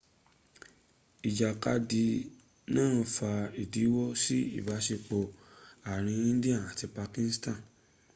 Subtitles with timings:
[1.29, 2.05] ijakadi
[2.73, 3.31] naa fa
[3.63, 5.19] idinwo si ibasepo
[5.89, 7.57] aarin india ati pakistan